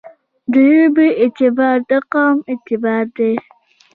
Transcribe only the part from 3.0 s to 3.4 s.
دی.